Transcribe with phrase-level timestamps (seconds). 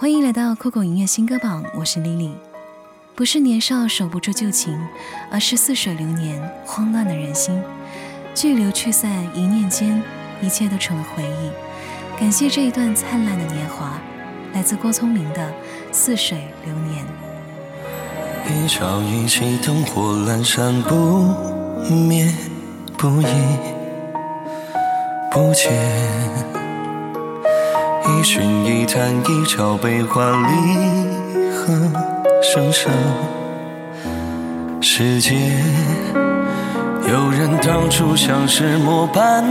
[0.00, 2.30] 欢迎来到酷狗音乐新歌榜，我是 Lily。
[3.14, 4.74] 不是年少守不住旧情，
[5.30, 7.62] 而是似水流年，慌乱的人心。
[8.34, 10.02] 聚流去散，一念间，
[10.40, 12.18] 一切都成了回忆。
[12.18, 14.00] 感谢这一段灿烂的年华，
[14.54, 15.46] 来自郭聪明的
[15.92, 17.04] 《似水流年》。
[18.64, 20.94] 一朝一夕，灯火阑珊不
[21.92, 22.32] 灭，
[22.96, 23.26] 不移
[25.30, 26.59] 不减。
[28.18, 30.48] 一寻一叹，一朝悲欢离
[31.54, 31.72] 合
[32.42, 32.90] 生生
[34.80, 35.38] 世间。
[37.08, 39.44] 有人当初相识莫般，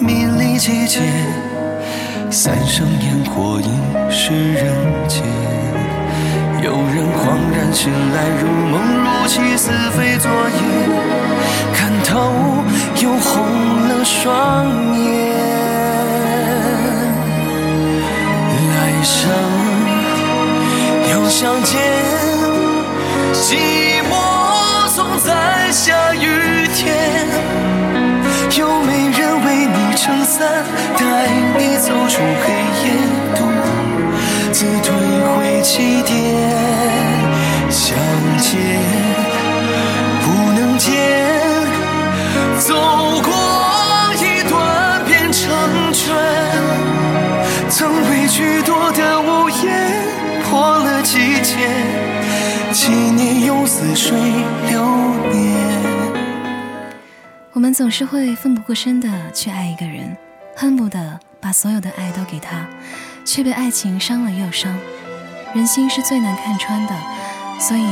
[0.00, 1.00] 迷离季节，
[2.30, 4.64] 三生烟火已是人
[5.08, 5.22] 间。
[6.62, 10.60] 有人恍然醒来，如梦如泣，似非昨夜，
[11.72, 12.32] 看透
[13.02, 14.66] 又红了双
[14.98, 15.10] 眼。
[19.00, 19.30] 一生
[21.10, 21.80] 又相见，
[23.32, 26.49] 寂寞总在下雨。
[48.30, 49.90] 许多的屋檐
[50.44, 51.56] 破了季节，
[52.72, 54.16] 几年又似水
[54.68, 54.86] 流
[55.32, 55.58] 年。
[57.52, 60.16] 我们总是会奋不顾身的去爱一个人，
[60.54, 62.64] 恨不得把所有的爱都给他，
[63.24, 64.78] 却被爱情伤了又伤。
[65.52, 66.94] 人心是最难看穿的，
[67.58, 67.84] 所以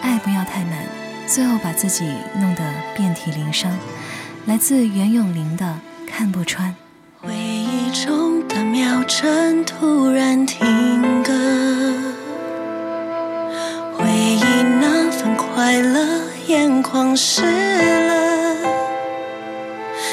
[0.00, 0.86] 爱不要太满，
[1.26, 2.62] 最后把自己弄得
[2.96, 3.70] 遍体鳞伤。
[4.46, 5.66] 来自袁咏琳的
[6.10, 6.70] 《看不穿》。
[7.20, 8.31] 回忆中的
[8.82, 10.58] 秒针突然停
[11.22, 11.32] 格，
[13.92, 14.42] 回忆
[14.80, 16.04] 那份快乐
[16.48, 18.56] 眼眶湿了，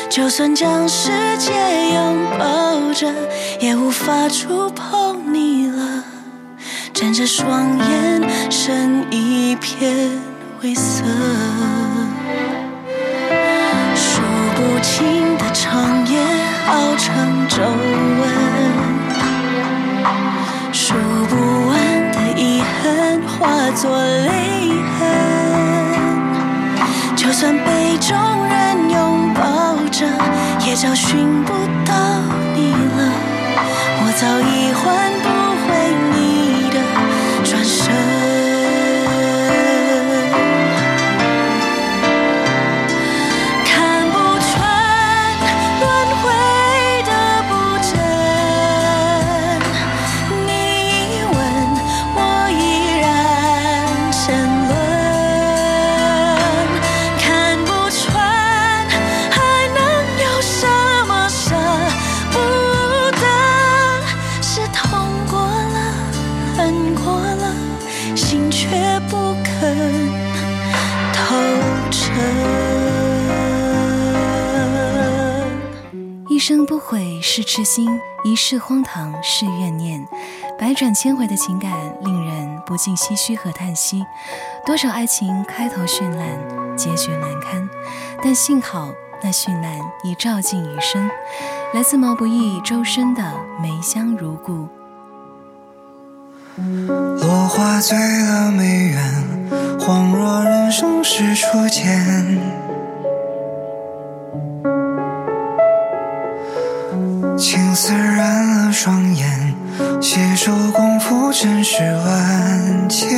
[0.07, 1.51] 就算将世界
[1.95, 3.11] 拥抱着，
[3.59, 6.03] 也无法触碰你了。
[6.93, 10.11] 睁着双眼，剩一片
[10.61, 11.03] 灰色。
[13.95, 14.21] 数
[14.55, 16.19] 不清的长夜
[16.67, 17.63] 熬成皱
[23.39, 24.69] 化作泪
[24.99, 25.07] 痕。
[27.15, 30.05] 就算被众人拥抱着，
[30.67, 31.53] 也找寻不
[31.85, 31.93] 到
[77.19, 80.07] 一世痴心，一世荒唐是怨念。
[80.57, 81.69] 百转千回的情感
[82.01, 84.05] 令人不禁唏嘘和叹息。
[84.65, 87.69] 多少爱情开头绚烂，结局难堪，
[88.23, 91.09] 但幸好那绚烂已照进余生。
[91.73, 93.21] 来自毛不易、周深的
[93.61, 94.69] 《梅香如故》。
[97.17, 102.68] 落花醉了梅园，恍若人生是初见。
[108.81, 109.53] 双眼，
[109.99, 113.09] 携手共赴尘世万千。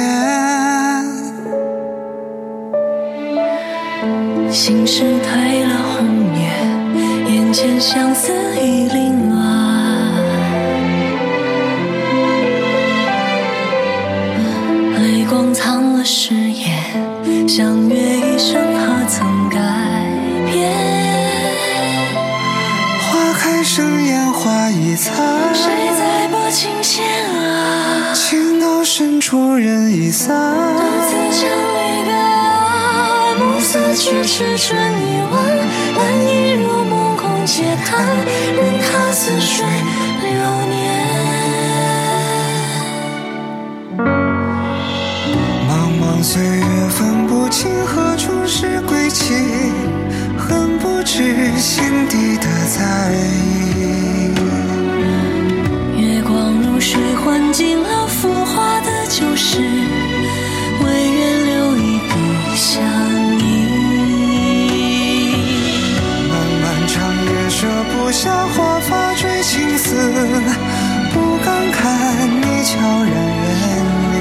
[4.50, 9.41] 心事褪了红颜，眼前相思已零落。
[25.02, 25.64] 花易残，谁
[25.98, 27.04] 在拨琴弦
[27.34, 28.14] 啊？
[28.14, 30.30] 情到深处人已散。
[30.76, 35.34] 独自唱离别啊，暮色去迟春已晚，
[35.96, 38.06] 难以入梦空嗟叹，
[38.56, 39.66] 任它似水
[40.22, 40.30] 流
[40.70, 40.80] 年。
[45.68, 49.34] 茫茫岁月分不清何处是归期，
[50.38, 53.51] 恨不知心底的在意。
[57.52, 62.14] 尽了浮华的旧事，唯愿留一笔
[62.56, 62.82] 相
[63.40, 63.42] 依。
[66.30, 66.32] 漫
[66.62, 69.96] 漫长夜，舍不下华发，追青丝，
[71.14, 71.82] 不敢看
[72.42, 73.14] 你悄然
[73.44, 73.52] 远
[74.14, 74.16] 离。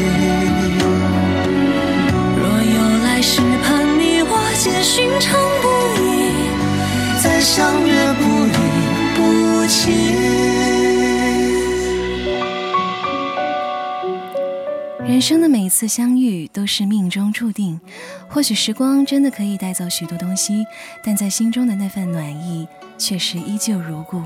[2.37, 5.65] 若有来世，盼你我结寻常布
[6.03, 6.03] 衣，
[7.23, 8.53] 再相约不离
[9.15, 9.19] 不
[9.69, 10.20] 弃。
[15.21, 17.79] 人生的每一次相遇都是命中注定。
[18.27, 20.65] 或许时光真的可以带走许多东西，
[21.05, 24.23] 但在心中的那份暖意却是依旧如故。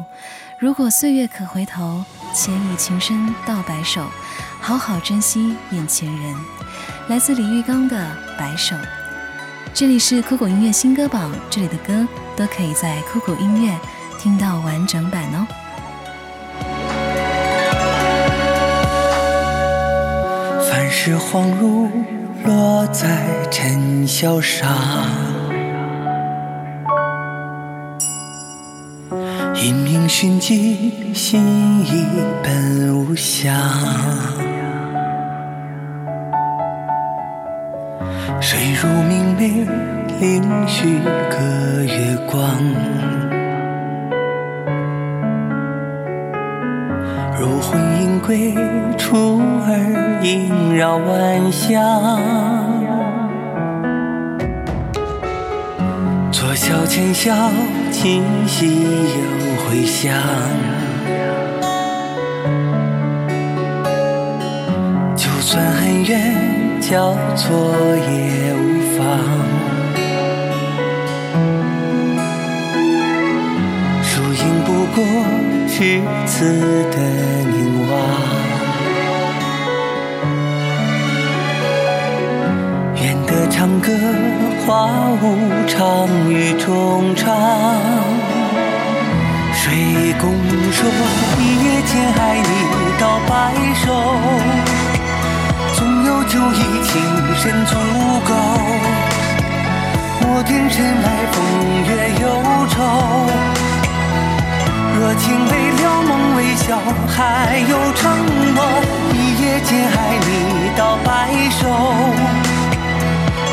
[0.61, 4.09] 如果岁月可回头，且以情深道白首，
[4.61, 6.37] 好好珍惜眼前人。
[7.09, 7.97] 来自李玉刚的
[8.39, 8.77] 《白首》。
[9.75, 12.07] 这里是酷狗音乐新歌榜，这里的歌
[12.37, 13.77] 都可以在酷狗音乐
[14.21, 15.45] 听到完整版哦。
[20.77, 21.89] 凡是黄如
[22.45, 24.69] 落在尘嚣上，
[29.55, 32.05] 因命寻迹，心意
[32.43, 33.55] 本无相。
[38.41, 39.65] 水如明媚，
[40.19, 40.99] 灵虚
[41.31, 43.24] 隔月光。
[47.45, 48.55] 如魂萦归，
[48.97, 51.79] 处而萦绕晚香。
[56.33, 57.35] 坐笑浅笑，
[57.91, 60.15] 今夕又回响。
[65.15, 66.35] 就算很远，
[66.81, 67.55] 交错
[68.09, 69.21] 也无妨。
[74.03, 75.05] 输赢不过
[75.77, 76.45] 至此
[76.93, 76.97] 的
[77.51, 77.59] 凝
[77.91, 77.93] 望。
[83.03, 83.91] 愿得长歌
[84.65, 84.71] 花
[85.21, 85.25] 无
[85.67, 85.75] 常
[86.31, 87.27] 于衷肠。
[89.53, 90.31] 谁共
[90.71, 90.89] 说
[91.41, 92.49] 一夜间爱你
[93.01, 93.33] 到白
[93.75, 93.85] 首？
[95.75, 96.93] 总有酒意情
[97.35, 97.75] 深足
[98.29, 98.31] 够。
[100.27, 101.09] 我听尘来
[105.19, 105.53] 情未
[105.83, 106.79] 了，梦未消，
[107.09, 108.03] 还有承
[108.55, 108.59] 诺。
[109.13, 109.97] 一夜间爱
[110.27, 110.29] 你
[110.77, 111.09] 到白
[111.51, 111.63] 首，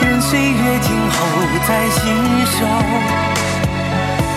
[0.01, 1.15] 任岁月静候
[1.67, 1.99] 在心
[2.45, 2.57] 首。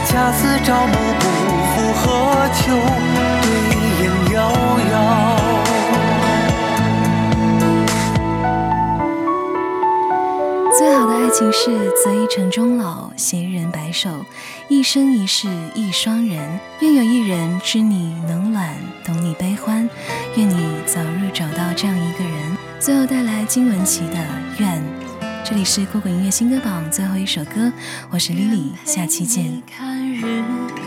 [0.06, 1.22] 恰似朝暮不
[1.70, 2.02] 负何
[2.54, 2.62] 求，
[11.36, 14.24] 情是择一城终老，携一人白首，
[14.68, 15.48] 一生一世。
[15.74, 16.60] 一双人。
[16.78, 18.72] 愿有一人知你冷暖，
[19.04, 19.90] 懂你悲欢。
[20.36, 22.56] 愿你早日找到这样一个人。
[22.78, 24.14] 最后带来金玟岐的
[24.58, 24.78] 《愿》。
[25.44, 27.72] 这里是酷狗音乐新歌榜最后一首歌，
[28.10, 29.60] 我是 Lily，下期见。
[29.76, 30.20] 看日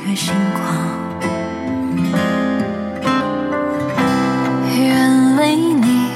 [0.05, 1.19] 月星光，
[4.77, 6.07] 愿为你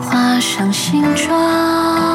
[0.00, 2.13] 画上新妆。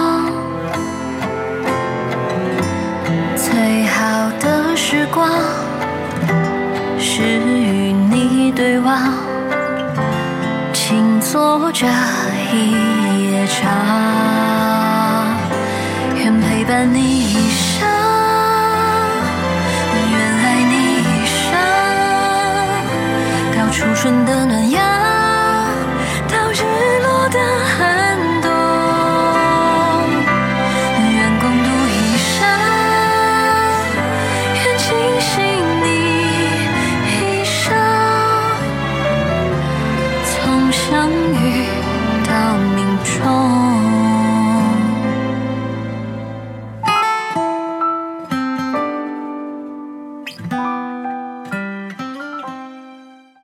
[3.41, 5.29] 最好的时光
[6.99, 9.13] 是与你对望，
[10.73, 11.87] 静坐着
[12.51, 13.65] 一夜长，
[16.17, 17.48] 愿陪伴你。